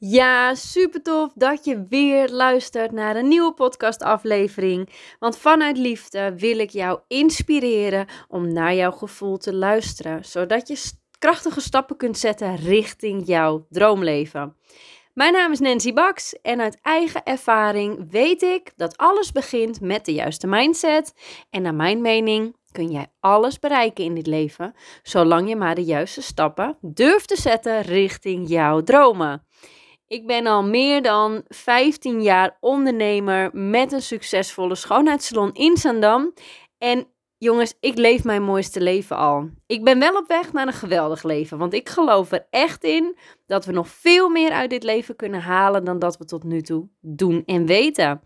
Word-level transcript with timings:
Ja, 0.00 0.54
super 0.54 1.02
tof 1.02 1.32
dat 1.34 1.64
je 1.64 1.86
weer 1.88 2.28
luistert 2.28 2.92
naar 2.92 3.16
een 3.16 3.28
nieuwe 3.28 3.52
podcastaflevering. 3.52 4.88
Want 5.18 5.38
vanuit 5.38 5.78
liefde 5.78 6.34
wil 6.36 6.58
ik 6.58 6.70
jou 6.70 7.00
inspireren 7.08 8.06
om 8.28 8.52
naar 8.52 8.74
jouw 8.74 8.90
gevoel 8.90 9.36
te 9.36 9.54
luisteren, 9.54 10.24
zodat 10.24 10.68
je 10.68 10.90
krachtige 11.18 11.60
stappen 11.60 11.96
kunt 11.96 12.18
zetten 12.18 12.56
richting 12.56 13.26
jouw 13.26 13.66
droomleven. 13.70 14.56
Mijn 15.14 15.32
naam 15.32 15.52
is 15.52 15.60
Nancy 15.60 15.92
Baks 15.92 16.32
en 16.42 16.60
uit 16.60 16.78
eigen 16.82 17.24
ervaring 17.24 18.10
weet 18.10 18.42
ik 18.42 18.72
dat 18.76 18.96
alles 18.96 19.32
begint 19.32 19.80
met 19.80 20.04
de 20.04 20.12
juiste 20.12 20.46
mindset. 20.46 21.12
En 21.50 21.62
naar 21.62 21.74
mijn 21.74 22.00
mening 22.00 22.56
kun 22.72 22.90
jij 22.90 23.06
alles 23.20 23.58
bereiken 23.58 24.04
in 24.04 24.14
dit 24.14 24.26
leven, 24.26 24.74
zolang 25.02 25.48
je 25.48 25.56
maar 25.56 25.74
de 25.74 25.84
juiste 25.84 26.22
stappen 26.22 26.78
durft 26.80 27.28
te 27.28 27.36
zetten 27.36 27.82
richting 27.82 28.48
jouw 28.48 28.82
dromen. 28.82 29.46
Ik 30.08 30.26
ben 30.26 30.46
al 30.46 30.62
meer 30.64 31.02
dan 31.02 31.42
15 31.48 32.22
jaar 32.22 32.56
ondernemer 32.60 33.50
met 33.52 33.92
een 33.92 34.02
succesvolle 34.02 34.74
schoonheidssalon 34.74 35.52
in 35.52 35.76
Zandam. 35.76 36.32
En 36.78 37.06
jongens, 37.38 37.74
ik 37.80 37.96
leef 37.96 38.24
mijn 38.24 38.42
mooiste 38.42 38.80
leven 38.80 39.16
al. 39.16 39.48
Ik 39.66 39.84
ben 39.84 39.98
wel 39.98 40.16
op 40.16 40.28
weg 40.28 40.52
naar 40.52 40.66
een 40.66 40.72
geweldig 40.72 41.22
leven, 41.22 41.58
want 41.58 41.74
ik 41.74 41.88
geloof 41.88 42.32
er 42.32 42.46
echt 42.50 42.84
in 42.84 43.16
dat 43.46 43.64
we 43.64 43.72
nog 43.72 43.88
veel 43.88 44.28
meer 44.28 44.50
uit 44.50 44.70
dit 44.70 44.82
leven 44.82 45.16
kunnen 45.16 45.40
halen 45.40 45.84
dan 45.84 45.98
dat 45.98 46.16
we 46.16 46.24
tot 46.24 46.44
nu 46.44 46.60
toe 46.62 46.88
doen 47.00 47.42
en 47.44 47.66
weten. 47.66 48.20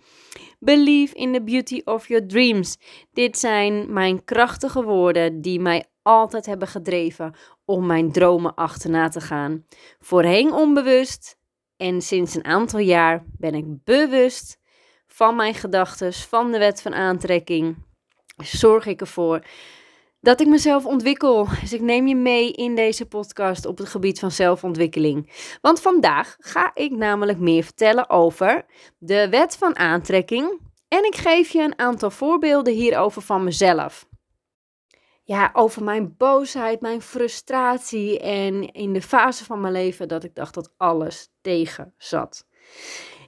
Believe 0.59 1.15
in 1.15 1.33
the 1.33 1.43
beauty 1.43 1.81
of 1.85 2.09
your 2.09 2.27
dreams. 2.27 2.79
Dit 3.13 3.39
zijn 3.39 3.93
mijn 3.93 4.25
krachtige 4.25 4.83
woorden 4.83 5.41
die 5.41 5.61
mij 5.61 5.85
altijd 6.03 6.47
hebben 6.47 6.69
gedreven 6.69 7.35
om 7.65 7.87
mijn 7.87 8.13
dromen 8.13 8.55
achterna 8.55 9.09
te 9.09 9.21
gaan. 9.21 9.65
Voorheen 9.99 10.53
onbewust, 10.53 11.41
en 11.83 12.03
sinds 12.03 12.35
een 12.35 12.45
aantal 12.45 12.81
jaar 12.81 13.25
ben 13.39 13.55
ik 13.55 13.85
bewust 13.85 14.59
van 15.07 15.37
mijn 15.37 15.55
gedachten, 15.55 16.13
van 16.13 16.53
de 16.53 16.59
wet 16.59 16.83
van 16.83 16.95
aantrekking. 16.95 17.77
Zorg 18.37 18.87
ik 18.87 19.01
ervoor 19.01 19.45
dat 20.21 20.41
ik 20.41 20.47
mezelf 20.47 20.87
ontwikkel. 20.87 21.49
Dus 21.61 21.73
ik 21.73 21.81
neem 21.81 22.07
je 22.07 22.17
mee 22.17 22.53
in 22.53 22.75
deze 22.75 23.07
podcast 23.07 23.67
op 23.67 23.79
het 23.79 23.89
gebied 23.89 24.19
van 24.19 24.31
zelfontwikkeling. 24.31 25.33
Want 25.61 25.81
vandaag 25.81 26.37
ga 26.39 26.71
ik 26.75 26.91
namelijk 26.91 27.39
meer 27.39 27.63
vertellen 27.63 28.11
over 28.11 28.65
de 28.99 29.29
wet 29.29 29.57
van 29.57 29.77
aantrekking. 29.77 30.61
En 30.89 31.05
ik 31.05 31.17
geef 31.17 31.51
je 31.51 31.63
een 31.63 31.79
aantal 31.79 32.11
voorbeelden 32.11 32.75
hierover 32.75 33.23
van 33.23 33.45
mezelf 33.45 34.07
ja, 35.33 35.51
over 35.53 35.85
mijn 35.85 36.15
boosheid, 36.17 36.81
mijn 36.81 37.03
frustratie 37.03 38.21
en 38.21 38.73
in 38.73 38.93
de 38.93 39.03
fase 39.03 39.45
van 39.45 39.61
mijn 39.61 39.73
leven 39.73 40.09
dat 40.09 40.25
ik 40.25 40.35
dacht 40.35 40.55
dat 40.55 40.73
alles 40.77 41.29
tegen 41.41 41.95
zat. 41.99 42.47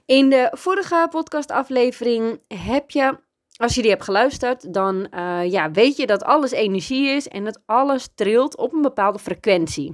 In 0.05 0.29
de 0.29 0.47
vorige 0.51 1.07
podcastaflevering 1.09 2.41
heb 2.47 2.91
je, 2.91 3.19
als 3.57 3.75
je 3.75 3.81
die 3.81 3.91
hebt 3.91 4.03
geluisterd, 4.03 4.73
dan 4.73 5.07
uh, 5.11 5.51
ja, 5.51 5.71
weet 5.71 5.97
je 5.97 6.05
dat 6.05 6.23
alles 6.23 6.51
energie 6.51 7.07
is 7.07 7.27
en 7.27 7.43
dat 7.43 7.61
alles 7.65 8.09
trilt 8.15 8.57
op 8.57 8.73
een 8.73 8.81
bepaalde 8.81 9.19
frequentie. 9.19 9.93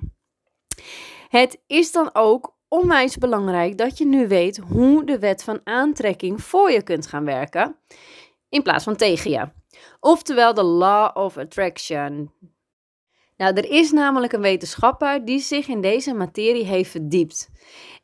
Het 1.30 1.59
is 1.68 1.92
dan 1.92 2.09
ook 2.14 2.56
onwijs 2.68 3.18
belangrijk 3.18 3.78
dat 3.78 3.98
je 3.98 4.06
nu 4.06 4.28
weet 4.28 4.58
hoe 4.58 5.06
de 5.06 5.20
wet 5.20 5.44
van 5.44 5.59
aantrekking 5.64 6.44
voor 6.44 6.72
je 6.72 6.84
kunt 6.84 7.08
gaan 7.08 7.25
werken, 7.25 7.75
in 8.50 8.62
plaats 8.62 8.84
van 8.84 8.96
tegen 8.96 9.31
je. 9.31 9.61
Oftewel 10.00 10.54
de 10.54 10.64
Law 10.64 11.18
of 11.18 11.38
Attraction. 11.38 12.32
Nou, 13.38 13.54
er 13.54 13.70
is 13.70 13.92
namelijk 13.92 14.34
een 14.34 14.42
wetenschapper 14.42 15.26
die 15.26 15.40
zich 15.40 15.68
in 15.68 15.82
deze 15.82 16.14
materie 16.14 16.66
heeft 16.66 16.92
verdiept. 16.92 17.50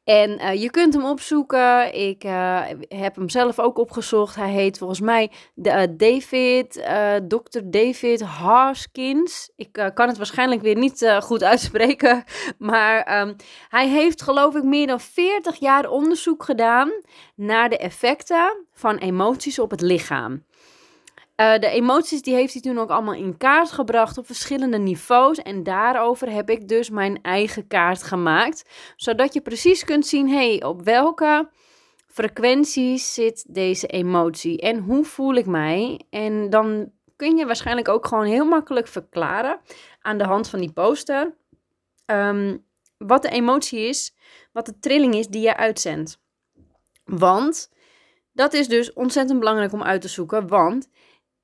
En 0.04 0.30
uh, 0.30 0.62
je 0.62 0.70
kunt 0.70 0.94
hem 0.94 1.06
opzoeken. 1.06 1.94
Ik 1.94 2.24
uh, 2.24 2.62
heb 2.88 3.16
hem 3.16 3.30
zelf 3.30 3.60
ook 3.60 3.78
opgezocht. 3.78 4.36
Hij 4.36 4.50
heet 4.50 4.78
volgens 4.78 5.00
mij 5.00 5.32
de, 5.54 5.70
uh, 5.70 5.84
David, 5.98 6.74
Dr. 7.28 7.60
David 7.64 8.22
Harskins. 8.22 9.52
Ik 9.56 9.92
kan 9.94 10.08
het 10.08 10.18
waarschijnlijk 10.18 10.62
weer 10.62 10.78
niet 10.78 11.18
goed 11.20 11.44
uitspreken. 11.44 12.24
Maar 12.58 13.22
um, 13.22 13.36
hij 13.70 13.88
heeft 13.88 14.22
geloof 14.22 14.56
ik 14.56 14.64
meer 14.64 14.88
dan 14.88 15.00
40 15.00 15.56
jaar 15.60 15.90
onderzoek 15.90 16.44
gedaan 16.44 16.92
naar 17.36 17.70
de 17.70 17.78
effecten 17.78 18.66
van 18.74 18.98
emoties 18.98 19.60
op 19.60 19.72
het 19.72 19.82
lichaam. 19.82 20.44
Uh, 21.42 21.60
de 21.60 21.70
emoties 21.70 22.22
die 22.22 22.34
heeft 22.34 22.54
hij 22.54 22.62
toen 22.62 22.78
ook 22.78 22.90
allemaal 22.90 23.14
in 23.14 23.38
kaart 23.38 23.72
gebracht 23.72 24.18
op 24.18 24.26
verschillende 24.26 24.78
niveaus. 24.78 25.38
En 25.38 25.64
daarover 25.64 26.32
heb 26.32 26.50
ik 26.50 26.68
dus 26.68 26.90
mijn 26.90 27.22
eigen 27.22 27.68
kaart 27.68 28.04
gemaakt. 28.04 28.70
Zodat 28.96 29.34
je 29.34 29.42
precies 29.42 29.84
kunt 29.84 30.08
zien, 30.08 30.30
hey, 30.30 30.64
op 30.64 30.82
welke 30.82 31.50
frequenties 32.08 33.14
zit 33.14 33.46
deze 33.48 33.88
emotie? 33.88 34.62
En 34.62 34.80
hoe 34.80 35.04
voel 35.06 35.34
ik 35.34 35.46
mij? 35.46 36.02
En 36.10 36.50
dan 36.50 36.92
kun 37.16 37.38
je 37.38 37.46
waarschijnlijk 37.46 37.88
ook 37.88 38.06
gewoon 38.08 38.26
heel 38.26 38.46
makkelijk 38.46 38.88
verklaren 38.88 39.60
aan 40.02 40.18
de 40.18 40.26
hand 40.26 40.50
van 40.50 40.60
die 40.60 40.72
poster. 40.72 41.36
Um, 42.06 42.66
wat 42.98 43.22
de 43.22 43.30
emotie 43.30 43.80
is, 43.80 44.16
wat 44.52 44.66
de 44.66 44.80
trilling 44.80 45.16
is 45.16 45.28
die 45.28 45.42
je 45.42 45.58
uitzendt. 45.58 46.20
Want 47.06 47.70
dat 48.34 48.54
is 48.54 48.68
dus 48.68 48.94
ontzettend 48.94 49.40
belangrijk 49.40 49.74
om 49.74 49.84
uit 49.84 50.02
te 50.02 50.08
zoeken. 50.08 50.48
Want 50.48 50.90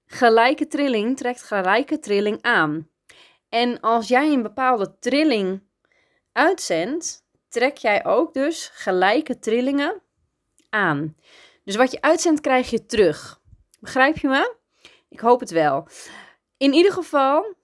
Gelijke 0.05 0.67
trilling 0.67 1.17
trekt 1.17 1.43
gelijke 1.43 1.99
trilling 1.99 2.41
aan. 2.41 2.89
En 3.49 3.79
als 3.79 4.07
jij 4.07 4.33
een 4.33 4.41
bepaalde 4.41 4.95
trilling 4.99 5.63
uitzendt, 6.31 7.25
trek 7.49 7.77
jij 7.77 8.05
ook 8.05 8.33
dus 8.33 8.69
gelijke 8.73 9.39
trillingen 9.39 10.01
aan. 10.69 11.15
Dus 11.63 11.75
wat 11.75 11.91
je 11.91 12.01
uitzendt, 12.01 12.41
krijg 12.41 12.69
je 12.69 12.85
terug. 12.85 13.41
Begrijp 13.79 14.17
je 14.17 14.27
me? 14.27 14.55
Ik 15.09 15.19
hoop 15.19 15.39
het 15.39 15.51
wel. 15.51 15.87
In 16.57 16.73
ieder 16.73 16.91
geval, 16.91 17.55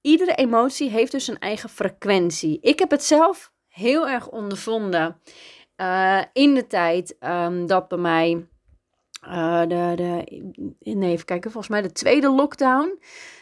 iedere 0.00 0.34
emotie 0.34 0.90
heeft 0.90 1.12
dus 1.12 1.28
een 1.28 1.38
eigen 1.38 1.68
frequentie. 1.68 2.58
Ik 2.60 2.78
heb 2.78 2.90
het 2.90 3.04
zelf 3.04 3.52
heel 3.68 4.08
erg 4.08 4.28
ondervonden 4.28 5.20
uh, 5.76 6.22
in 6.32 6.54
de 6.54 6.66
tijd 6.66 7.16
um, 7.20 7.66
dat 7.66 7.88
bij 7.88 7.98
mij 7.98 8.48
uh, 9.28 9.60
de, 9.66 10.24
nee, 10.80 11.12
even 11.12 11.24
kijken, 11.24 11.50
volgens 11.50 11.72
mij 11.72 11.82
de 11.82 11.92
tweede 11.92 12.30
lockdown. 12.30 12.98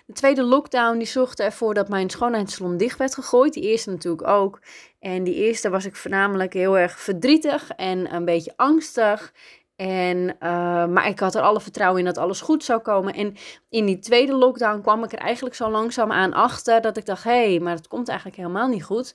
De 0.06 0.12
tweede 0.12 0.42
lockdown 0.42 0.98
die 0.98 1.06
zorgde 1.06 1.42
ervoor 1.42 1.74
dat 1.74 1.88
mijn 1.88 2.10
schoonheidssalon 2.10 2.76
dicht 2.76 2.98
werd 2.98 3.14
gegooid. 3.14 3.52
Die 3.52 3.62
eerste 3.62 3.90
natuurlijk 3.90 4.28
ook. 4.28 4.60
En 5.00 5.24
die 5.24 5.34
eerste 5.34 5.70
was 5.70 5.84
ik 5.84 5.96
voornamelijk 5.96 6.52
heel 6.52 6.78
erg 6.78 7.00
verdrietig 7.00 7.70
en 7.70 8.14
een 8.14 8.24
beetje 8.24 8.52
angstig. 8.56 9.32
En, 9.76 10.18
uh, 10.18 10.86
maar 10.86 11.08
ik 11.08 11.18
had 11.18 11.34
er 11.34 11.42
alle 11.42 11.60
vertrouwen 11.60 11.98
in 11.98 12.04
dat 12.04 12.18
alles 12.18 12.40
goed 12.40 12.64
zou 12.64 12.80
komen. 12.80 13.14
En 13.14 13.34
in 13.68 13.86
die 13.86 13.98
tweede 13.98 14.34
lockdown 14.34 14.80
kwam 14.80 15.04
ik 15.04 15.12
er 15.12 15.18
eigenlijk 15.18 15.54
zo 15.54 15.70
langzaam 15.70 16.12
aan 16.12 16.32
achter 16.32 16.80
dat 16.80 16.96
ik 16.96 17.06
dacht: 17.06 17.24
hé, 17.24 17.50
hey, 17.50 17.60
maar 17.60 17.74
het 17.74 17.88
komt 17.88 18.08
eigenlijk 18.08 18.38
helemaal 18.38 18.68
niet 18.68 18.84
goed. 18.84 19.14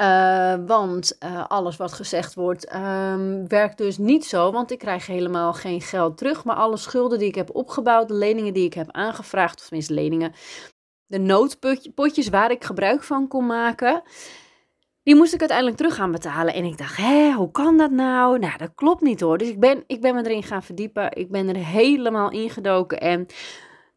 Uh, 0.00 0.54
want 0.66 1.16
uh, 1.24 1.44
alles 1.46 1.76
wat 1.76 1.92
gezegd 1.92 2.34
wordt 2.34 2.74
um, 2.74 3.48
werkt 3.48 3.78
dus 3.78 3.98
niet 3.98 4.26
zo, 4.26 4.52
want 4.52 4.70
ik 4.70 4.78
krijg 4.78 5.06
helemaal 5.06 5.52
geen 5.52 5.80
geld 5.80 6.16
terug. 6.16 6.44
Maar 6.44 6.56
alle 6.56 6.76
schulden 6.76 7.18
die 7.18 7.28
ik 7.28 7.34
heb 7.34 7.54
opgebouwd, 7.54 8.08
de 8.08 8.14
leningen 8.14 8.52
die 8.52 8.64
ik 8.64 8.74
heb 8.74 8.90
aangevraagd, 8.90 9.58
of 9.58 9.64
tenminste 9.64 9.94
leningen, 9.94 10.32
de 11.06 11.18
noodpotjes 11.18 12.28
waar 12.28 12.50
ik 12.50 12.64
gebruik 12.64 13.02
van 13.02 13.28
kon 13.28 13.46
maken, 13.46 14.02
die 15.02 15.16
moest 15.16 15.34
ik 15.34 15.40
uiteindelijk 15.40 15.78
terug 15.78 15.94
gaan 15.94 16.12
betalen. 16.12 16.54
En 16.54 16.64
ik 16.64 16.78
dacht, 16.78 16.96
hé, 16.96 17.32
hoe 17.32 17.50
kan 17.50 17.76
dat 17.76 17.90
nou? 17.90 18.38
Nou, 18.38 18.58
dat 18.58 18.70
klopt 18.74 19.00
niet 19.00 19.20
hoor. 19.20 19.38
Dus 19.38 19.48
ik 19.48 19.60
ben, 19.60 19.84
ik 19.86 20.00
ben 20.00 20.14
me 20.14 20.24
erin 20.24 20.42
gaan 20.42 20.62
verdiepen. 20.62 21.12
Ik 21.12 21.30
ben 21.30 21.48
er 21.48 21.64
helemaal 21.64 22.30
ingedoken 22.30 23.00
en 23.00 23.26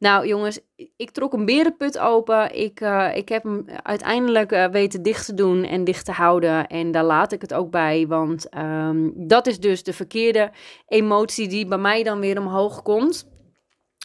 nou 0.04 0.28
jongens, 0.28 0.60
ik 0.96 1.12
trok 1.12 1.34
een 1.34 1.46
berenput 1.46 2.00
open. 2.00 2.56
Ik, 2.56 2.82
uh, 2.82 3.16
ik 3.16 3.30
heb 3.30 3.44
hem 3.44 3.66
uiteindelijk 3.84 4.52
uh, 4.52 4.66
weten 4.66 5.04
dicht 5.04 5.26
te 5.26 5.34
doen 5.34 5.64
en 5.64 5.84
dicht 5.84 6.06
te 6.06 6.12
houden. 6.12 6.68
En 6.68 6.92
daar 6.92 7.04
laat 7.04 7.32
ik 7.32 7.42
het 7.42 7.54
ook 7.54 7.72
bij. 7.72 8.08
Want 8.08 8.58
um, 8.58 9.28
dat 9.28 9.48
is 9.48 9.60
dus 9.60 9.84
de 9.84 9.94
verkeerde 9.94 10.52
emotie 10.88 11.48
die 11.48 11.66
bij 11.66 11.78
mij 11.78 12.04
dan 12.04 12.20
weer 12.20 12.40
omhoog 12.40 12.82
komt. 12.82 13.30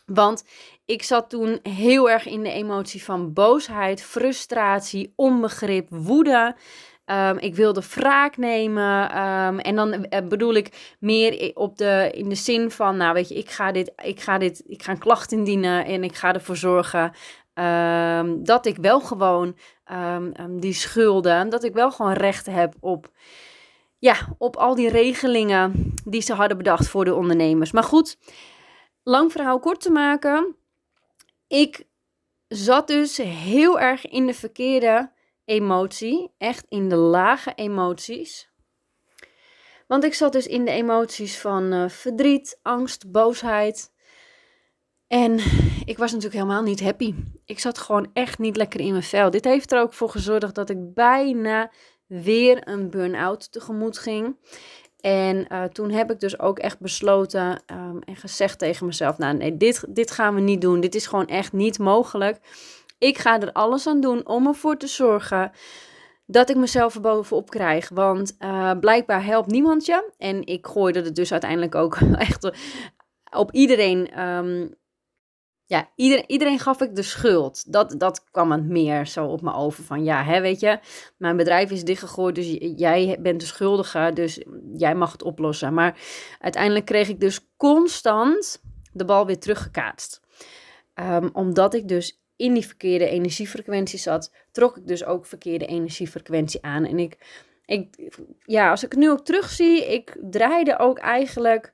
Want 0.07 0.45
ik 0.85 1.03
zat 1.03 1.31
toen 1.31 1.59
heel 1.63 2.11
erg 2.11 2.27
in 2.27 2.43
de 2.43 2.53
emotie 2.53 3.05
van 3.05 3.33
boosheid, 3.33 4.03
frustratie, 4.03 5.13
onbegrip, 5.17 5.87
woede. 5.91 6.57
Um, 7.11 7.39
ik 7.39 7.55
wilde 7.55 7.83
wraak 7.95 8.37
nemen. 8.37 9.19
Um, 9.23 9.59
en 9.59 9.77
dan 9.77 9.93
uh, 9.95 10.29
bedoel 10.29 10.55
ik 10.55 10.97
meer 11.01 11.51
op 11.55 11.77
de, 11.77 12.11
in 12.15 12.29
de 12.29 12.35
zin 12.35 12.71
van, 12.71 12.97
nou 12.97 13.15
weet 13.15 13.29
je, 13.29 13.35
ik 13.35 13.51
ga 13.51 13.73
dit, 13.73 13.93
ik 13.97 14.21
ga 14.21 14.39
dit, 14.39 14.63
ik 14.67 14.83
ga 14.83 14.93
een 14.93 14.99
klacht 14.99 15.33
indienen 15.33 15.85
en 15.85 16.05
ik 16.05 16.15
ga 16.15 16.35
ervoor 16.35 16.57
zorgen 16.57 17.13
um, 17.55 18.45
dat 18.45 18.67
ik 18.67 18.77
wel 18.77 19.01
gewoon 19.01 19.57
die 20.51 20.73
schulden, 20.73 21.49
dat 21.49 21.65
ik 21.65 21.75
wel 21.75 21.91
gewoon 21.91 22.13
recht 22.13 22.47
heb 22.47 22.75
op, 22.81 23.11
ja, 23.99 24.17
op 24.39 24.57
al 24.57 24.75
die 24.75 24.91
regelingen 24.91 25.95
die 26.05 26.21
ze 26.21 26.35
hadden 26.35 26.57
bedacht 26.57 26.89
voor 26.89 27.05
de 27.05 27.15
ondernemers. 27.15 27.73
Maar 27.73 27.83
goed, 27.83 28.19
lang 29.03 29.33
verhaal 29.33 29.59
kort 29.59 29.81
te 29.81 29.91
maken. 29.91 30.57
Ik 31.47 31.87
zat 32.49 32.87
dus 32.87 33.17
heel 33.17 33.81
erg 33.81 34.07
in 34.07 34.27
de 34.27 34.35
verkeerde 34.35 35.11
emotie, 35.49 36.35
echt 36.39 36.67
in 36.69 36.89
de 36.89 36.97
lage 36.97 37.53
emoties. 37.55 38.51
Want 39.87 40.05
ik 40.05 40.15
zat 40.15 40.33
dus 40.33 40.47
in 40.47 40.65
de 40.65 40.71
emoties 40.71 41.39
van 41.39 41.73
uh, 41.73 41.89
verdriet, 41.89 42.59
angst, 42.63 43.11
boosheid. 43.11 43.93
En 45.07 45.39
ik 45.85 45.99
was 45.99 46.13
natuurlijk 46.13 46.43
helemaal 46.43 46.63
niet 46.63 46.81
happy. 46.81 47.15
Ik 47.45 47.59
zat 47.59 47.79
gewoon 47.79 48.11
echt 48.13 48.39
niet 48.39 48.57
lekker 48.57 48.81
in 48.81 48.91
mijn 48.91 49.03
vel. 49.03 49.31
Dit 49.31 49.45
heeft 49.45 49.73
er 49.73 49.81
ook 49.81 49.93
voor 49.93 50.11
gezorgd 50.11 50.55
dat 50.55 50.71
ik 50.71 50.95
bijna 50.95 51.71
weer 52.07 52.69
een 52.69 52.91
burn-out 52.91 53.53
tegemoet 53.53 53.99
ging. 53.99 54.37
En 55.01 55.47
uh, 55.53 55.65
toen 55.65 55.91
heb 55.91 56.11
ik 56.11 56.21
dus 56.21 56.39
ook 56.39 56.59
echt 56.59 56.81
besloten 56.81 57.63
um, 57.67 58.01
en 58.01 58.17
gezegd 58.17 58.59
tegen 58.59 58.87
mezelf: 58.87 59.19
Nou, 59.19 59.37
nee, 59.37 59.57
dit, 59.57 59.85
dit 59.89 60.11
gaan 60.11 60.35
we 60.35 60.41
niet 60.41 60.61
doen. 60.61 60.81
Dit 60.81 60.95
is 60.95 61.07
gewoon 61.07 61.27
echt 61.27 61.53
niet 61.53 61.79
mogelijk. 61.79 62.39
Ik 62.99 63.19
ga 63.19 63.41
er 63.41 63.53
alles 63.53 63.87
aan 63.87 64.01
doen 64.01 64.27
om 64.27 64.47
ervoor 64.47 64.77
te 64.77 64.87
zorgen 64.87 65.51
dat 66.27 66.51
ik 66.51 66.57
mezelf 66.57 66.95
er 66.95 67.01
bovenop 67.01 67.51
krijg. 67.51 67.89
Want 67.89 68.37
uh, 68.39 68.73
blijkbaar 68.81 69.25
helpt 69.25 69.51
niemand 69.51 69.87
je. 69.87 70.13
En 70.19 70.47
ik 70.47 70.67
gooide 70.67 71.03
het 71.03 71.15
dus 71.15 71.33
uiteindelijk 71.33 71.75
ook 71.75 71.97
echt 72.29 72.51
op 73.31 73.53
iedereen 73.53 74.23
um, 74.23 74.77
ja, 75.69 75.89
iedereen, 76.27 76.59
gaf 76.59 76.81
ik 76.81 76.95
de 76.95 77.03
schuld. 77.03 77.73
Dat, 77.73 77.95
dat 77.99 78.25
kwam 78.31 78.53
het 78.53 78.65
meer 78.65 79.07
zo 79.07 79.27
op 79.27 79.43
me 79.43 79.55
over. 79.55 79.85
Van 79.85 80.05
ja, 80.05 80.25
hè, 80.25 80.41
weet 80.41 80.61
je, 80.61 80.79
mijn 81.17 81.37
bedrijf 81.37 81.71
is 81.71 81.85
dichtgegooid, 81.85 82.35
dus 82.35 82.57
jij 82.77 83.19
bent 83.21 83.41
de 83.41 83.47
schuldige, 83.47 84.11
dus 84.15 84.45
jij 84.73 84.95
mag 84.95 85.13
het 85.13 85.23
oplossen. 85.23 85.75
Maar 85.75 85.99
uiteindelijk 86.39 86.85
kreeg 86.85 87.09
ik 87.09 87.21
dus 87.21 87.49
constant 87.57 88.63
de 88.93 89.05
bal 89.05 89.27
weer 89.27 89.39
teruggekaatst. 89.39 90.21
Um, 90.95 91.31
omdat 91.33 91.75
ik 91.75 91.89
dus 91.89 92.21
in 92.39 92.55
die 92.55 92.67
verkeerde 92.67 93.09
energiefrequentie 93.09 93.99
zat, 93.99 94.33
trok 94.53 94.77
ik 94.77 94.87
dus 94.87 95.05
ook 95.05 95.27
verkeerde 95.27 95.67
energiefrequentie 95.67 96.63
aan. 96.63 96.85
En 96.85 96.99
ik, 96.99 97.17
ik 97.65 98.11
ja, 98.45 98.71
als 98.71 98.85
ik 98.85 98.91
het 98.91 99.01
nu 99.01 99.11
ook 99.11 99.25
terugzie, 99.25 99.93
ik 99.93 100.17
draaide 100.21 100.79
ook 100.79 100.99
eigenlijk 100.99 101.73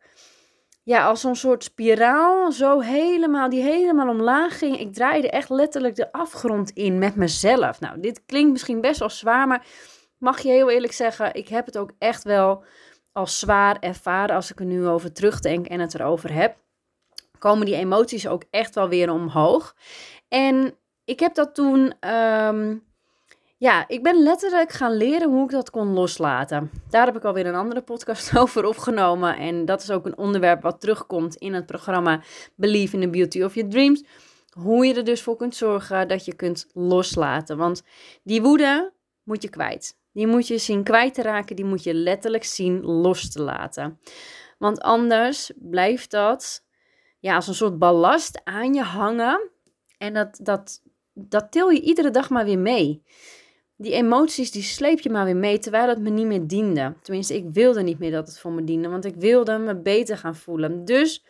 ja, 0.83 1.07
als 1.07 1.21
zo'n 1.21 1.37
soort 1.37 1.65
spiraal, 1.65 2.53
zo 2.53 2.81
helemaal, 2.81 3.49
die 3.49 3.63
helemaal 3.63 4.09
omlaag 4.09 4.59
ging. 4.59 4.79
Ik 4.79 4.93
draaide 4.93 5.31
echt 5.31 5.49
letterlijk 5.49 5.95
de 5.95 6.13
afgrond 6.13 6.71
in 6.71 6.99
met 6.99 7.15
mezelf. 7.17 7.81
Nou, 7.81 8.01
dit 8.01 8.23
klinkt 8.27 8.53
misschien 8.53 8.81
best 8.81 8.99
wel 8.99 9.11
zwaar, 9.11 9.47
maar 9.47 9.67
mag 10.19 10.41
je 10.41 10.51
heel 10.51 10.71
eerlijk 10.71 10.93
zeggen, 10.93 11.35
ik 11.35 11.49
heb 11.49 11.67
het 11.67 11.79
ook 11.79 11.93
echt 11.99 12.25
wel 12.25 12.65
als 13.13 13.39
zwaar 13.39 13.77
ervaren 13.81 14.37
als 14.37 14.51
ik 14.51 14.61
er 14.61 14.67
nu 14.67 14.87
over 14.87 15.13
terugdenk 15.13 15.67
en 15.67 15.81
het 15.81 15.95
erover 15.95 16.33
heb. 16.33 16.57
Komen 17.39 17.67
die 17.67 17.77
emoties 17.77 18.29
ook 18.29 18.43
echt 18.51 18.75
wel 18.75 18.89
weer 18.89 19.11
omhoog. 19.11 19.75
En 20.29 20.75
ik 21.05 21.21
heb 21.21 21.35
dat 21.35 21.55
toen 21.55 22.09
um, 22.09 22.83
ja, 23.65 23.89
ik 23.89 24.03
ben 24.03 24.23
letterlijk 24.23 24.73
gaan 24.73 24.97
leren 24.97 25.31
hoe 25.31 25.45
ik 25.45 25.51
dat 25.51 25.71
kon 25.71 25.89
loslaten. 25.89 26.71
Daar 26.91 27.07
heb 27.07 27.17
ik 27.17 27.25
alweer 27.25 27.47
een 27.47 27.55
andere 27.55 27.83
podcast 27.83 28.37
over 28.39 28.65
opgenomen. 28.65 29.37
En 29.37 29.65
dat 29.65 29.83
is 29.83 29.91
ook 29.91 30.07
een 30.07 30.19
onderwerp 30.19 30.63
wat 30.63 30.81
terugkomt 30.81 31.37
in 31.37 31.55
het 31.55 31.67
programma 31.67 32.23
Believe 32.55 32.95
in 32.95 33.01
the 33.01 33.09
Beauty 33.09 33.43
of 33.43 33.55
Your 33.55 33.71
Dreams. 33.71 34.05
Hoe 34.51 34.87
je 34.87 34.95
er 34.95 35.05
dus 35.05 35.23
voor 35.23 35.37
kunt 35.37 35.57
zorgen 35.57 36.09
dat 36.09 36.25
je 36.25 36.35
kunt 36.35 36.67
loslaten. 36.73 37.57
Want 37.57 37.83
die 38.23 38.43
woede 38.43 38.93
moet 39.23 39.43
je 39.43 39.49
kwijt. 39.49 39.99
Die 40.13 40.27
moet 40.27 40.47
je 40.47 40.59
zien 40.59 40.83
kwijt 40.83 41.15
te 41.15 41.23
raken. 41.23 41.57
Die 41.57 41.65
moet 41.65 41.83
je 41.83 41.95
letterlijk 41.95 42.45
zien 42.45 42.81
los 42.85 43.31
te 43.31 43.43
laten. 43.43 44.01
Want 44.59 44.81
anders 44.81 45.53
blijft 45.57 46.11
dat 46.11 46.65
ja, 47.25 47.35
als 47.35 47.47
een 47.47 47.55
soort 47.55 47.79
ballast 47.79 48.41
aan 48.45 48.75
je 48.75 48.83
hangen. 48.83 49.51
En 49.99 50.15
dat, 50.15 50.39
dat, 50.43 50.83
dat 51.13 51.53
til 51.53 51.71
je 51.71 51.81
iedere 51.81 52.11
dag 52.11 52.31
maar 52.31 52.45
weer 52.45 52.59
mee 52.59 53.03
die 53.77 53.93
emoties 53.93 54.51
die 54.51 54.63
sleep 54.63 55.01
je 55.01 55.11
maar 55.11 55.25
weer 55.25 55.37
mee, 55.37 55.59
terwijl 55.59 55.89
het 55.89 56.01
me 56.01 56.11
niet 56.11 56.27
meer 56.27 56.47
diende. 56.47 56.95
Tenminste, 57.03 57.35
ik 57.35 57.45
wilde 57.53 57.83
niet 57.83 57.99
meer 57.99 58.11
dat 58.11 58.27
het 58.27 58.39
voor 58.39 58.53
me 58.53 58.65
diende, 58.65 58.89
want 58.89 59.05
ik 59.05 59.15
wilde 59.17 59.59
me 59.59 59.77
beter 59.77 60.19
gaan 60.19 60.37
voelen. 60.37 60.85
Dus 60.85 61.25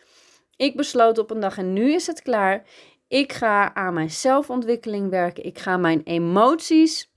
ik 0.55 0.75
besloot 0.75 1.17
op 1.17 1.31
een 1.31 1.39
dag 1.39 1.57
en 1.57 1.73
nu 1.73 1.93
is 1.93 2.07
het 2.07 2.21
klaar. 2.21 2.63
Ik 3.07 3.33
ga 3.33 3.73
aan 3.73 3.93
mijn 3.93 4.11
zelfontwikkeling 4.11 5.09
werken. 5.09 5.45
Ik 5.45 5.59
ga 5.59 5.77
mijn 5.77 6.01
emoties 6.03 7.13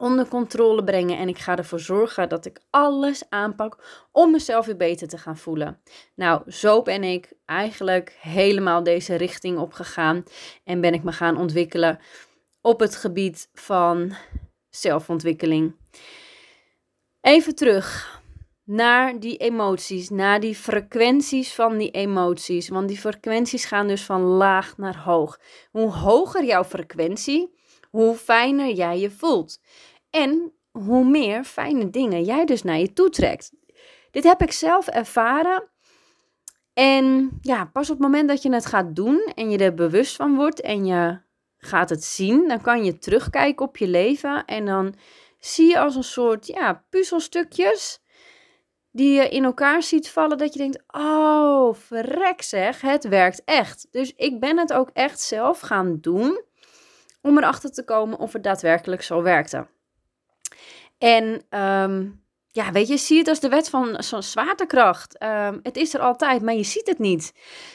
onder 0.00 0.28
controle 0.28 0.84
brengen 0.84 1.18
en 1.18 1.28
ik 1.28 1.38
ga 1.38 1.56
ervoor 1.56 1.80
zorgen 1.80 2.28
dat 2.28 2.46
ik 2.46 2.60
alles 2.70 3.22
aanpak 3.28 4.06
om 4.12 4.30
mezelf 4.30 4.66
weer 4.66 4.76
beter 4.76 5.08
te 5.08 5.18
gaan 5.18 5.36
voelen. 5.36 5.80
Nou, 6.14 6.50
zo 6.50 6.82
ben 6.82 7.04
ik 7.04 7.32
eigenlijk 7.44 8.16
helemaal 8.20 8.82
deze 8.82 9.14
richting 9.14 9.58
opgegaan 9.58 10.24
en 10.64 10.80
ben 10.80 10.94
ik 10.94 11.02
me 11.02 11.12
gaan 11.12 11.36
ontwikkelen 11.36 11.98
op 12.60 12.80
het 12.80 12.96
gebied 12.96 13.48
van 13.54 14.12
zelfontwikkeling. 14.70 15.76
Even 17.20 17.54
terug 17.54 18.18
naar 18.64 19.20
die 19.20 19.36
emoties, 19.36 20.08
naar 20.08 20.40
die 20.40 20.54
frequenties 20.54 21.54
van 21.54 21.78
die 21.78 21.90
emoties. 21.90 22.68
Want 22.68 22.88
die 22.88 22.98
frequenties 22.98 23.64
gaan 23.64 23.88
dus 23.88 24.02
van 24.02 24.22
laag 24.22 24.76
naar 24.76 24.98
hoog. 24.98 25.40
Hoe 25.70 25.92
hoger 25.92 26.44
jouw 26.44 26.64
frequentie, 26.64 27.54
hoe 27.90 28.16
fijner 28.16 28.72
jij 28.72 28.98
je 28.98 29.10
voelt. 29.10 29.60
En 30.10 30.52
hoe 30.70 31.04
meer 31.04 31.44
fijne 31.44 31.90
dingen 31.90 32.24
jij 32.24 32.44
dus 32.44 32.62
naar 32.62 32.78
je 32.78 32.92
toe 32.92 33.08
trekt. 33.08 33.52
Dit 34.10 34.24
heb 34.24 34.42
ik 34.42 34.52
zelf 34.52 34.86
ervaren. 34.86 35.68
En 36.72 37.38
ja, 37.40 37.64
pas 37.64 37.90
op 37.90 37.96
het 37.96 38.06
moment 38.06 38.28
dat 38.28 38.42
je 38.42 38.52
het 38.52 38.66
gaat 38.66 38.96
doen 38.96 39.32
en 39.34 39.50
je 39.50 39.58
er 39.58 39.74
bewust 39.74 40.16
van 40.16 40.36
wordt 40.36 40.60
en 40.60 40.86
je 40.86 41.20
gaat 41.58 41.90
het 41.90 42.04
zien. 42.04 42.48
Dan 42.48 42.60
kan 42.60 42.84
je 42.84 42.98
terugkijken 42.98 43.66
op 43.66 43.76
je 43.76 43.88
leven 43.88 44.44
en 44.44 44.64
dan 44.64 44.94
zie 45.38 45.68
je 45.68 45.78
als 45.78 45.96
een 45.96 46.04
soort 46.04 46.46
ja, 46.46 46.84
puzzelstukjes 46.90 48.02
die 48.92 49.12
je 49.12 49.28
in 49.28 49.44
elkaar 49.44 49.82
ziet 49.82 50.10
vallen, 50.10 50.38
dat 50.38 50.52
je 50.52 50.58
denkt: 50.58 50.82
oh, 50.86 51.74
verrek 51.74 52.42
zeg, 52.42 52.80
het 52.80 53.08
werkt 53.08 53.42
echt. 53.44 53.86
Dus 53.90 54.12
ik 54.16 54.40
ben 54.40 54.58
het 54.58 54.72
ook 54.72 54.90
echt 54.92 55.20
zelf 55.20 55.60
gaan 55.60 55.98
doen 56.00 56.42
om 57.22 57.38
erachter 57.38 57.70
te 57.70 57.84
komen 57.84 58.18
of 58.18 58.32
het 58.32 58.42
daadwerkelijk 58.42 59.02
zo 59.02 59.22
werkte. 59.22 59.66
En 61.00 61.44
um, 61.60 62.22
ja, 62.52 62.72
weet 62.72 62.88
je, 62.88 62.96
zie 62.96 63.18
het 63.18 63.28
als 63.28 63.40
de 63.40 63.48
wet 63.48 63.70
van 63.70 64.02
zo'n 64.02 64.22
zwaartekracht. 64.22 65.18
Ehm, 65.18 65.58
het 65.62 65.76
is 65.76 65.94
er 65.94 66.00
altijd, 66.00 66.42
maar 66.42 66.54
je 66.54 66.64
ziet 66.64 66.86
het 66.86 66.98
niet. 66.98 67.32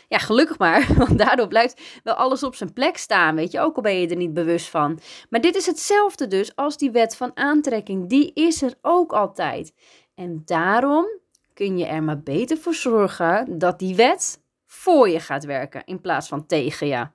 Ja, 0.07 0.17
gelukkig 0.17 0.57
maar, 0.57 0.87
want 0.97 1.17
daardoor 1.17 1.47
blijft 1.47 1.81
wel 2.03 2.13
alles 2.13 2.43
op 2.43 2.55
zijn 2.55 2.73
plek 2.73 2.97
staan, 2.97 3.35
weet 3.35 3.51
je, 3.51 3.59
ook 3.59 3.75
al 3.75 3.81
ben 3.81 3.99
je 3.99 4.07
er 4.07 4.15
niet 4.15 4.33
bewust 4.33 4.69
van. 4.69 4.99
Maar 5.29 5.41
dit 5.41 5.55
is 5.55 5.65
hetzelfde 5.65 6.27
dus 6.27 6.55
als 6.55 6.77
die 6.77 6.91
wet 6.91 7.15
van 7.15 7.31
aantrekking, 7.33 8.09
die 8.09 8.33
is 8.33 8.61
er 8.61 8.73
ook 8.81 9.13
altijd. 9.13 9.73
En 10.15 10.41
daarom 10.45 11.05
kun 11.53 11.77
je 11.77 11.85
er 11.85 12.03
maar 12.03 12.21
beter 12.21 12.57
voor 12.57 12.73
zorgen 12.73 13.57
dat 13.57 13.79
die 13.79 13.95
wet 13.95 14.43
voor 14.65 15.09
je 15.09 15.19
gaat 15.19 15.45
werken 15.45 15.85
in 15.85 16.01
plaats 16.01 16.27
van 16.27 16.45
tegen 16.45 16.87
je. 16.87 17.07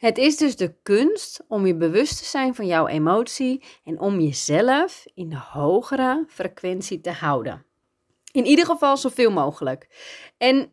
Het 0.00 0.18
is 0.18 0.36
dus 0.36 0.56
de 0.56 0.74
kunst 0.82 1.44
om 1.48 1.66
je 1.66 1.76
bewust 1.76 2.18
te 2.18 2.24
zijn 2.24 2.54
van 2.54 2.66
jouw 2.66 2.86
emotie 2.86 3.64
en 3.84 3.98
om 3.98 4.20
jezelf 4.20 5.04
in 5.14 5.28
de 5.28 5.38
hogere 5.38 6.24
frequentie 6.28 7.00
te 7.00 7.10
houden. 7.10 7.64
In 8.32 8.44
ieder 8.44 8.64
geval 8.64 8.96
zoveel 8.96 9.30
mogelijk. 9.30 9.88
En 10.38 10.72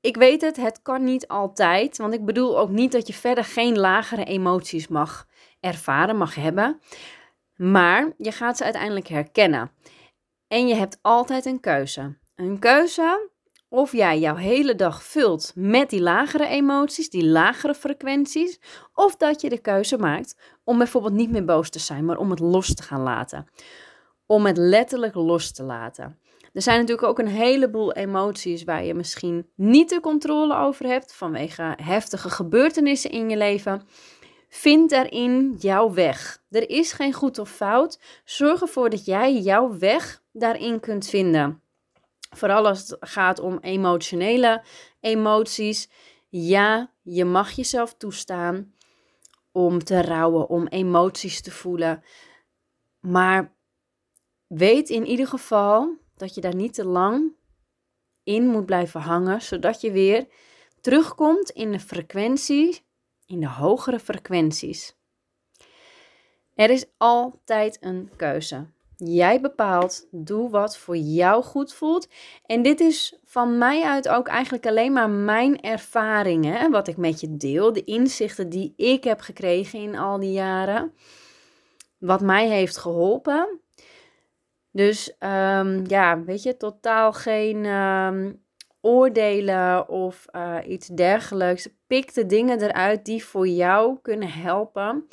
ik 0.00 0.16
weet 0.16 0.40
het, 0.40 0.56
het 0.56 0.82
kan 0.82 1.04
niet 1.04 1.28
altijd, 1.28 1.96
want 1.96 2.14
ik 2.14 2.24
bedoel 2.24 2.58
ook 2.58 2.70
niet 2.70 2.92
dat 2.92 3.06
je 3.06 3.12
verder 3.12 3.44
geen 3.44 3.78
lagere 3.78 4.24
emoties 4.24 4.88
mag 4.88 5.26
ervaren, 5.60 6.16
mag 6.16 6.34
hebben. 6.34 6.80
Maar 7.56 8.12
je 8.16 8.32
gaat 8.32 8.56
ze 8.56 8.64
uiteindelijk 8.64 9.08
herkennen. 9.08 9.70
En 10.48 10.66
je 10.66 10.74
hebt 10.74 10.98
altijd 11.02 11.44
een 11.44 11.60
keuze. 11.60 12.16
Een 12.34 12.58
keuze 12.58 13.30
of 13.72 13.92
jij 13.92 14.18
jouw 14.18 14.34
hele 14.34 14.74
dag 14.74 15.02
vult 15.02 15.52
met 15.54 15.90
die 15.90 16.00
lagere 16.00 16.46
emoties, 16.46 17.10
die 17.10 17.24
lagere 17.24 17.74
frequenties, 17.74 18.60
of 18.94 19.16
dat 19.16 19.40
je 19.40 19.48
de 19.48 19.58
keuze 19.58 19.98
maakt 19.98 20.36
om 20.64 20.78
bijvoorbeeld 20.78 21.12
niet 21.12 21.30
meer 21.30 21.44
boos 21.44 21.70
te 21.70 21.78
zijn, 21.78 22.04
maar 22.04 22.16
om 22.16 22.30
het 22.30 22.40
los 22.40 22.74
te 22.74 22.82
gaan 22.82 23.00
laten. 23.00 23.48
Om 24.26 24.46
het 24.46 24.56
letterlijk 24.56 25.14
los 25.14 25.52
te 25.52 25.62
laten. 25.62 26.18
Er 26.52 26.62
zijn 26.62 26.80
natuurlijk 26.80 27.08
ook 27.08 27.18
een 27.18 27.26
heleboel 27.26 27.92
emoties 27.92 28.64
waar 28.64 28.84
je 28.84 28.94
misschien 28.94 29.46
niet 29.54 29.88
de 29.88 30.00
controle 30.00 30.56
over 30.56 30.86
hebt 30.86 31.14
vanwege 31.14 31.74
heftige 31.82 32.30
gebeurtenissen 32.30 33.10
in 33.10 33.30
je 33.30 33.36
leven. 33.36 33.82
Vind 34.48 34.90
daarin 34.90 35.54
jouw 35.58 35.92
weg. 35.92 36.42
Er 36.50 36.70
is 36.70 36.92
geen 36.92 37.12
goed 37.12 37.38
of 37.38 37.50
fout. 37.50 38.00
Zorg 38.24 38.60
ervoor 38.60 38.90
dat 38.90 39.04
jij 39.04 39.38
jouw 39.38 39.78
weg 39.78 40.22
daarin 40.32 40.80
kunt 40.80 41.08
vinden. 41.08 41.61
Vooral 42.34 42.66
als 42.66 42.88
het 42.88 42.96
gaat 43.00 43.38
om 43.38 43.58
emotionele 43.58 44.62
emoties. 45.00 45.88
Ja, 46.28 46.92
je 47.02 47.24
mag 47.24 47.50
jezelf 47.50 47.94
toestaan 47.94 48.74
om 49.52 49.84
te 49.84 50.02
rouwen, 50.02 50.48
om 50.48 50.66
emoties 50.66 51.40
te 51.40 51.50
voelen. 51.50 52.02
Maar 53.00 53.54
weet 54.46 54.88
in 54.88 55.06
ieder 55.06 55.26
geval 55.26 55.96
dat 56.16 56.34
je 56.34 56.40
daar 56.40 56.54
niet 56.54 56.74
te 56.74 56.84
lang 56.84 57.32
in 58.22 58.46
moet 58.46 58.66
blijven 58.66 59.00
hangen, 59.00 59.42
zodat 59.42 59.80
je 59.80 59.90
weer 59.90 60.26
terugkomt 60.80 61.50
in 61.50 61.72
de 61.72 61.80
frequentie, 61.80 62.84
in 63.26 63.40
de 63.40 63.48
hogere 63.48 63.98
frequenties. 63.98 64.96
Er 66.54 66.70
is 66.70 66.84
altijd 66.96 67.78
een 67.80 68.10
keuze. 68.16 68.66
Jij 69.04 69.40
bepaalt. 69.40 70.06
Doe 70.10 70.50
wat 70.50 70.78
voor 70.78 70.96
jou 70.96 71.42
goed 71.42 71.74
voelt. 71.74 72.08
En 72.46 72.62
dit 72.62 72.80
is 72.80 73.18
van 73.24 73.58
mij 73.58 73.82
uit 73.82 74.08
ook 74.08 74.28
eigenlijk 74.28 74.66
alleen 74.66 74.92
maar 74.92 75.10
mijn 75.10 75.60
ervaringen. 75.60 76.70
Wat 76.70 76.88
ik 76.88 76.96
met 76.96 77.20
je 77.20 77.36
deel. 77.36 77.72
De 77.72 77.84
inzichten 77.84 78.48
die 78.48 78.72
ik 78.76 79.04
heb 79.04 79.20
gekregen 79.20 79.78
in 79.78 79.96
al 79.96 80.18
die 80.18 80.32
jaren. 80.32 80.94
Wat 81.98 82.20
mij 82.20 82.48
heeft 82.48 82.76
geholpen. 82.76 83.60
Dus 84.70 85.16
um, 85.18 85.86
ja, 85.86 86.22
weet 86.24 86.42
je, 86.42 86.56
totaal 86.56 87.12
geen 87.12 87.64
um, 87.64 88.42
oordelen 88.80 89.88
of 89.88 90.26
uh, 90.32 90.56
iets 90.66 90.86
dergelijks. 90.86 91.68
Pik 91.86 92.14
de 92.14 92.26
dingen 92.26 92.62
eruit 92.62 93.04
die 93.04 93.24
voor 93.24 93.48
jou 93.48 93.98
kunnen 94.02 94.30
helpen. 94.30 95.08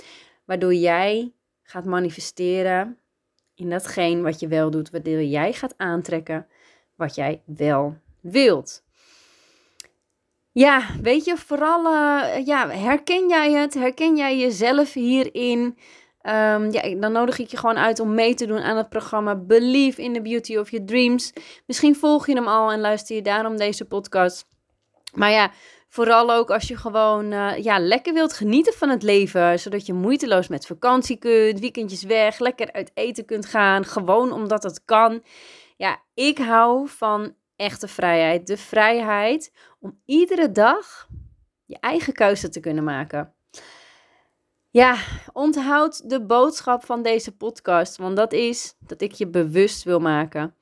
Waardoor 0.45 0.73
jij 0.73 1.33
gaat 1.63 1.85
manifesteren 1.85 2.97
in 3.59 3.69
datgene 3.69 4.21
wat 4.21 4.39
je 4.39 4.47
wel 4.47 4.71
doet. 4.71 4.89
Waardoor 4.89 5.23
jij 5.23 5.53
gaat 5.53 5.73
aantrekken 5.77 6.47
wat 6.95 7.15
jij 7.15 7.41
wel 7.45 7.97
wilt. 8.21 8.83
Ja, 10.51 10.83
weet 11.01 11.25
je, 11.25 11.37
vooral 11.37 11.85
uh, 11.85 12.45
ja, 12.45 12.69
herken 12.69 13.29
jij 13.29 13.51
het? 13.51 13.73
Herken 13.73 14.17
jij 14.17 14.37
jezelf 14.37 14.93
hierin? 14.93 15.77
Um, 16.21 16.71
ja, 16.71 16.95
dan 16.95 17.11
nodig 17.11 17.39
ik 17.39 17.47
je 17.47 17.57
gewoon 17.57 17.77
uit 17.77 17.99
om 17.99 18.13
mee 18.13 18.33
te 18.33 18.45
doen 18.45 18.59
aan 18.59 18.77
het 18.77 18.89
programma 18.89 19.35
Believe 19.35 20.01
in 20.01 20.13
the 20.13 20.21
Beauty 20.21 20.57
of 20.57 20.71
Your 20.71 20.85
Dreams. 20.85 21.33
Misschien 21.65 21.95
volg 21.95 22.27
je 22.27 22.33
hem 22.35 22.47
al 22.47 22.71
en 22.71 22.79
luister 22.79 23.15
je 23.15 23.21
daarom 23.21 23.57
deze 23.57 23.85
podcast. 23.85 24.47
Maar 25.13 25.31
ja, 25.31 25.51
vooral 25.89 26.31
ook 26.31 26.51
als 26.51 26.67
je 26.67 26.77
gewoon 26.77 27.31
uh, 27.31 27.57
ja, 27.57 27.79
lekker 27.79 28.13
wilt 28.13 28.33
genieten 28.33 28.73
van 28.73 28.89
het 28.89 29.03
leven. 29.03 29.59
Zodat 29.59 29.85
je 29.85 29.93
moeiteloos 29.93 30.47
met 30.47 30.65
vakantie 30.65 31.17
kunt, 31.17 31.59
weekendjes 31.59 32.03
weg, 32.03 32.39
lekker 32.39 32.71
uit 32.71 32.91
eten 32.93 33.25
kunt 33.25 33.45
gaan. 33.45 33.85
Gewoon 33.85 34.31
omdat 34.31 34.63
het 34.63 34.85
kan. 34.85 35.23
Ja, 35.77 35.99
ik 36.13 36.37
hou 36.37 36.87
van 36.87 37.35
echte 37.55 37.87
vrijheid. 37.87 38.47
De 38.47 38.57
vrijheid 38.57 39.53
om 39.79 39.99
iedere 40.05 40.51
dag 40.51 41.07
je 41.65 41.77
eigen 41.79 42.13
keuze 42.13 42.49
te 42.49 42.59
kunnen 42.59 42.83
maken. 42.83 43.33
Ja, 44.71 44.97
onthoud 45.33 46.09
de 46.09 46.25
boodschap 46.25 46.85
van 46.85 47.01
deze 47.01 47.35
podcast, 47.35 47.97
want 47.97 48.15
dat 48.15 48.33
is 48.33 48.75
dat 48.79 49.01
ik 49.01 49.11
je 49.11 49.27
bewust 49.27 49.83
wil 49.83 49.99
maken 49.99 50.53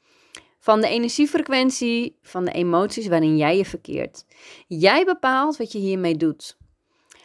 van 0.68 0.82
de 0.82 0.88
energiefrequentie, 0.88 2.18
van 2.22 2.46
de 2.46 2.52
emoties 2.52 3.08
waarin 3.08 3.38
jij 3.38 3.58
je 3.58 3.66
verkeert. 3.66 4.26
Jij 4.68 5.06
bepaalt 5.06 5.58
wat 5.58 5.72
je 5.72 5.80
hiermee 5.80 6.16
doet. 6.16 6.58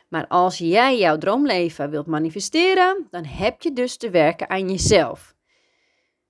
Maar 0.08 0.26
als 0.26 0.58
jij 0.58 0.98
jouw 0.98 1.18
droomleven 1.18 1.90
wilt 1.90 2.06
manifesteren, 2.06 3.06
dan 3.10 3.24
heb 3.24 3.62
je 3.62 3.72
dus 3.72 3.96
te 3.96 4.10
werken 4.10 4.50
aan 4.50 4.70
jezelf. 4.70 5.34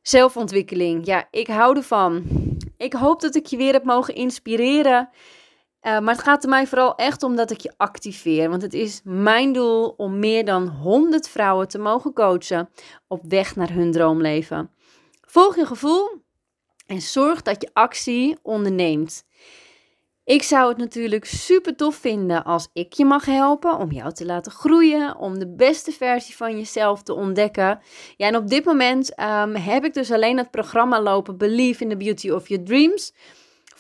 Zelfontwikkeling, 0.03 1.07
ja, 1.07 1.29
ik 1.31 1.47
hou 1.47 1.77
ervan. 1.77 2.25
Ik 2.77 2.93
hoop 2.93 3.21
dat 3.21 3.35
ik 3.35 3.47
je 3.47 3.57
weer 3.57 3.73
heb 3.73 3.85
mogen 3.85 4.15
inspireren 4.15 5.09
uh, 5.83 5.99
maar 5.99 6.15
het 6.15 6.23
gaat 6.23 6.43
er 6.43 6.49
mij 6.49 6.67
vooral 6.67 6.95
echt 6.95 7.23
om 7.23 7.37
dat 7.37 7.51
ik 7.51 7.61
je 7.61 7.73
activeer. 7.77 8.51
Want 8.51 8.63
het 8.63 8.75
is 8.75 9.01
mijn 9.05 9.53
doel 9.53 9.95
om 9.97 10.19
meer 10.19 10.45
dan 10.45 10.69
100 10.69 11.29
vrouwen 11.29 11.69
te 11.69 11.79
mogen 11.79 12.13
coachen 12.13 12.69
op 13.09 13.21
weg 13.29 13.57
naar 13.57 13.73
hun 13.73 13.93
droomleven. 13.93 14.71
Volg 15.21 15.57
je 15.57 15.67
gevoel 15.67 16.23
en 16.87 17.01
zorg 17.01 17.43
dat 17.43 17.63
je 17.63 17.71
actie 17.73 18.37
onderneemt. 18.43 19.25
Ik 20.25 20.43
zou 20.43 20.69
het 20.69 20.77
natuurlijk 20.77 21.25
super 21.25 21.77
tof 21.77 21.95
vinden 21.95 22.45
als 22.45 22.69
ik 22.73 22.93
je 22.93 23.05
mag 23.05 23.25
helpen 23.25 23.79
om 23.79 23.93
jou 23.93 24.13
te 24.13 24.27
laten 24.27 24.53
groeien, 24.53 25.17
om 25.17 25.39
de 25.39 25.55
beste 25.55 25.93
versie 25.93 26.37
van 26.37 26.57
jezelf 26.57 27.03
te 27.03 27.15
ontdekken. 27.15 27.81
Ja, 28.17 28.27
en 28.27 28.37
op 28.37 28.49
dit 28.49 28.65
moment 28.65 29.21
um, 29.21 29.55
heb 29.55 29.85
ik 29.85 29.95
dus 29.95 30.11
alleen 30.11 30.39
het 30.39 30.51
programma 30.51 31.01
lopen 31.01 31.37
Believe 31.37 31.83
in 31.83 31.89
the 31.89 31.97
Beauty 31.97 32.31
of 32.31 32.49
Your 32.49 32.65
Dreams 32.65 33.13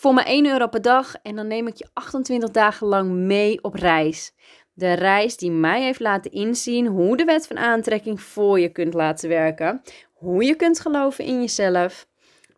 voor 0.02 0.14
maar 0.14 0.26
1 0.26 0.46
euro 0.46 0.66
per 0.66 0.82
dag 0.82 1.14
en 1.22 1.36
dan 1.36 1.46
neem 1.46 1.66
ik 1.66 1.76
je 1.76 1.88
28 1.92 2.50
dagen 2.50 2.86
lang 2.86 3.10
mee 3.10 3.62
op 3.64 3.74
reis. 3.74 4.32
De 4.72 4.92
reis 4.92 5.36
die 5.36 5.50
mij 5.50 5.82
heeft 5.82 6.00
laten 6.00 6.30
inzien 6.30 6.86
hoe 6.86 7.16
de 7.16 7.24
wet 7.24 7.46
van 7.46 7.58
aantrekking 7.58 8.20
voor 8.20 8.60
je 8.60 8.68
kunt 8.68 8.94
laten 8.94 9.28
werken. 9.28 9.82
Hoe 10.12 10.44
je 10.44 10.54
kunt 10.54 10.80
geloven 10.80 11.24
in 11.24 11.40
jezelf. 11.40 12.06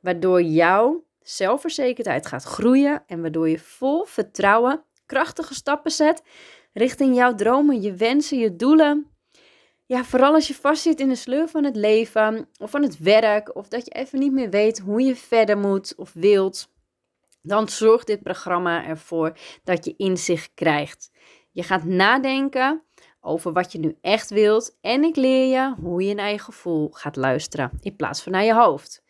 Waardoor 0.05 0.43
jouw 0.43 1.05
zelfverzekerdheid 1.21 2.27
gaat 2.27 2.45
groeien 2.45 3.03
en 3.07 3.21
waardoor 3.21 3.49
je 3.49 3.59
vol 3.59 4.05
vertrouwen 4.05 4.85
krachtige 5.07 5.55
stappen 5.55 5.91
zet 5.91 6.23
richting 6.73 7.17
jouw 7.17 7.35
dromen, 7.35 7.83
je 7.83 7.95
wensen, 7.95 8.39
je 8.39 8.57
doelen. 8.57 9.11
Ja, 9.87 10.05
vooral 10.05 10.35
als 10.35 10.49
je 10.49 10.55
vastzit 10.55 11.01
in 11.01 11.09
de 11.09 11.15
sleur 11.15 11.49
van 11.49 11.65
het 11.65 11.77
leven 11.77 12.49
of 12.59 12.71
van 12.71 12.83
het 12.83 12.99
werk 12.99 13.57
of 13.57 13.69
dat 13.69 13.85
je 13.85 13.91
even 13.91 14.19
niet 14.19 14.33
meer 14.33 14.51
weet 14.51 14.79
hoe 14.79 15.03
je 15.03 15.17
verder 15.17 15.59
moet 15.59 15.95
of 15.97 16.13
wilt 16.13 16.73
dan 17.43 17.69
zorgt 17.69 18.07
dit 18.07 18.23
programma 18.23 18.85
ervoor 18.85 19.39
dat 19.65 19.85
je 19.85 19.95
inzicht 19.97 20.51
krijgt. 20.55 21.11
Je 21.53 21.63
gaat 21.63 21.85
nadenken 21.85 22.83
over 23.21 23.53
wat 23.53 23.73
je 23.73 23.79
nu 23.79 23.97
echt 24.01 24.31
wilt 24.31 24.79
en 24.81 25.05
ik 25.05 25.17
leer 25.17 25.53
je 25.53 25.75
hoe 25.83 26.03
je 26.03 26.15
naar 26.15 26.31
je 26.31 26.39
gevoel 26.39 26.91
gaat 26.91 27.17
luisteren 27.17 27.71
in 27.81 27.97
plaats 27.97 28.23
van 28.23 28.33
naar 28.33 28.45
je 28.45 28.55
hoofd. 28.55 29.04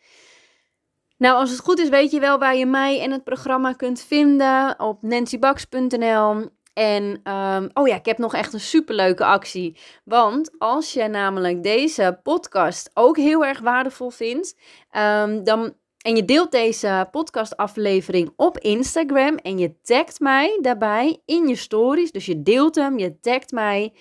Nou, 1.17 1.35
als 1.35 1.49
het 1.49 1.59
goed 1.59 1.79
is, 1.79 1.89
weet 1.89 2.11
je 2.11 2.19
wel 2.19 2.39
waar 2.39 2.55
je 2.55 2.65
mij 2.65 3.01
en 3.01 3.11
het 3.11 3.23
programma 3.23 3.73
kunt 3.73 4.01
vinden 4.01 4.79
op 4.79 5.01
nancybax.nl. 5.01 6.49
En 6.73 7.03
um, 7.33 7.69
oh 7.73 7.87
ja, 7.87 7.95
ik 7.95 8.05
heb 8.05 8.17
nog 8.17 8.33
echt 8.33 8.53
een 8.53 8.59
superleuke 8.59 9.25
actie. 9.25 9.77
Want 10.03 10.51
als 10.57 10.93
je 10.93 11.07
namelijk 11.07 11.63
deze 11.63 12.19
podcast 12.23 12.89
ook 12.93 13.17
heel 13.17 13.45
erg 13.45 13.59
waardevol 13.59 14.09
vindt, 14.09 14.55
um, 14.91 15.43
dan 15.43 15.73
en 16.05 16.15
je 16.15 16.25
deelt 16.25 16.51
deze 16.51 17.07
podcastaflevering 17.11 18.33
op 18.35 18.57
Instagram 18.57 19.35
en 19.35 19.57
je 19.57 19.81
tagt 19.81 20.19
mij 20.19 20.59
daarbij 20.61 21.21
in 21.25 21.47
je 21.47 21.55
stories. 21.55 22.11
Dus 22.11 22.25
je 22.25 22.41
deelt 22.41 22.75
hem, 22.75 22.97
je 22.97 23.19
tagt 23.19 23.51
mij, 23.51 23.93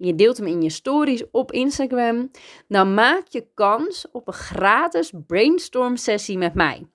je 0.00 0.14
deelt 0.14 0.36
hem 0.36 0.46
in 0.46 0.62
je 0.62 0.70
stories 0.70 1.24
op 1.30 1.52
Instagram. 1.52 2.30
Dan 2.68 2.94
maak 2.94 3.26
je 3.28 3.46
kans 3.54 4.06
op 4.12 4.26
een 4.26 4.32
gratis 4.32 5.12
brainstorm 5.26 5.96
sessie 5.96 6.38
met 6.38 6.54
mij. 6.54 6.86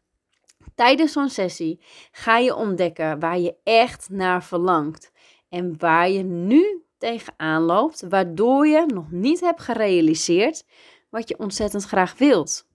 Tijdens 0.75 1.11
zo'n 1.11 1.29
sessie 1.29 1.81
ga 2.11 2.37
je 2.37 2.55
ontdekken 2.55 3.19
waar 3.19 3.39
je 3.39 3.55
echt 3.63 4.09
naar 4.09 4.43
verlangt 4.43 5.11
en 5.49 5.75
waar 5.77 6.09
je 6.09 6.23
nu 6.23 6.83
tegenaan 6.97 7.61
loopt, 7.61 8.05
waardoor 8.09 8.67
je 8.67 8.85
nog 8.87 9.11
niet 9.11 9.39
hebt 9.39 9.61
gerealiseerd 9.61 10.65
wat 11.09 11.29
je 11.29 11.39
ontzettend 11.39 11.83
graag 11.83 12.17
wilt. 12.17 12.67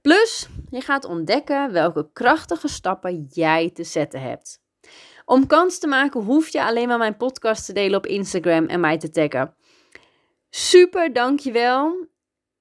Plus, 0.00 0.48
je 0.70 0.80
gaat 0.80 1.04
ontdekken 1.04 1.72
welke 1.72 2.08
krachtige 2.12 2.68
stappen 2.68 3.26
jij 3.30 3.70
te 3.70 3.84
zetten 3.84 4.20
hebt. 4.20 4.60
Om 5.30 5.46
kans 5.46 5.78
te 5.78 5.86
maken 5.86 6.20
hoef 6.20 6.48
je 6.48 6.64
alleen 6.64 6.88
maar 6.88 6.98
mijn 6.98 7.16
podcast 7.16 7.66
te 7.66 7.72
delen 7.72 7.98
op 7.98 8.06
Instagram 8.06 8.66
en 8.66 8.80
mij 8.80 8.98
te 8.98 9.10
taggen. 9.10 9.54
Super, 10.48 11.12
dankjewel. 11.12 12.06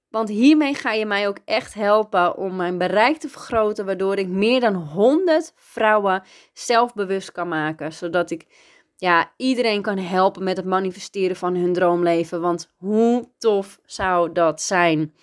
Want 0.10 0.30
hiermee 0.30 0.74
ga 0.74 0.92
je 0.92 1.06
mij 1.06 1.28
ook 1.28 1.38
echt 1.46 1.74
helpen 1.74 2.38
om 2.38 2.56
mijn 2.56 2.78
bereik 2.78 3.18
te 3.18 3.30
vergroten, 3.30 3.86
waardoor 3.86 4.18
ik 4.18 4.28
meer 4.28 4.60
dan 4.60 4.76
100 4.76 5.54
vrouwen 5.56 6.24
zelfbewust 6.54 7.32
kan 7.32 7.48
maken, 7.48 7.94
zodat 7.94 8.32
ik 8.32 8.46
ja, 8.96 9.32
iedereen 9.38 9.82
kan 9.82 9.98
helpen 9.98 10.44
met 10.44 10.58
het 10.58 10.66
manifesteren 10.66 11.36
van 11.36 11.56
hun 11.56 11.74
droomleven. 11.74 12.42
Want 12.42 12.74
hoe 12.78 13.30
tof 13.38 13.80
zou 13.86 14.32
dat 14.32 14.62
zijn? 14.62 15.14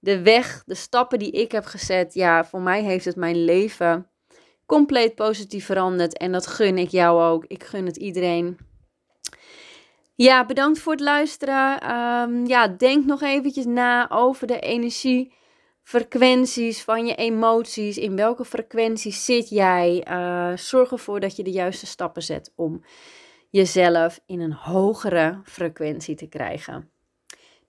de 0.00 0.22
weg, 0.22 0.62
de 0.66 0.74
stappen 0.74 1.18
die 1.18 1.30
ik 1.30 1.52
heb 1.52 1.64
gezet, 1.64 2.14
ja, 2.14 2.44
voor 2.44 2.60
mij 2.60 2.82
heeft 2.82 3.04
het 3.04 3.16
mijn 3.16 3.44
leven 3.44 4.09
compleet 4.70 5.14
positief 5.14 5.66
veranderd. 5.66 6.18
En 6.18 6.32
dat 6.32 6.46
gun 6.46 6.78
ik 6.78 6.88
jou 6.88 7.22
ook. 7.22 7.44
Ik 7.46 7.64
gun 7.64 7.86
het 7.86 7.96
iedereen. 7.96 8.58
Ja, 10.14 10.46
bedankt 10.46 10.78
voor 10.78 10.92
het 10.92 11.00
luisteren. 11.00 11.80
Ehm, 11.80 12.46
ja, 12.46 12.68
denk 12.68 13.04
nog 13.04 13.22
eventjes 13.22 13.64
na 13.64 14.10
over 14.10 14.46
de 14.46 14.60
energiefrequenties 14.60 16.82
van 16.82 17.06
je 17.06 17.14
emoties. 17.14 17.98
In 17.98 18.16
welke 18.16 18.44
frequenties 18.44 19.24
zit 19.24 19.48
jij? 19.48 20.06
Uh, 20.10 20.56
zorg 20.56 20.92
ervoor 20.92 21.20
dat 21.20 21.36
je 21.36 21.42
de 21.42 21.50
juiste 21.50 21.86
stappen 21.86 22.22
zet 22.22 22.52
om 22.56 22.84
jezelf 23.48 24.20
in 24.26 24.40
een 24.40 24.52
hogere 24.52 25.40
frequentie 25.44 26.14
te 26.14 26.26
krijgen. 26.26 26.90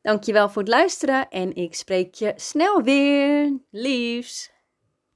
Dankjewel 0.02 0.50
voor 0.50 0.62
het 0.62 0.72
luisteren 0.72 1.30
en 1.30 1.56
ik 1.56 1.76
spreek 1.76 2.14
je 2.14 2.34
snel 2.36 2.84
weer. 2.84 3.60
Liefs. 3.72 4.61